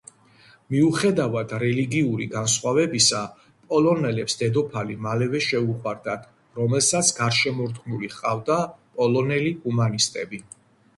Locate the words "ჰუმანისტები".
9.65-10.47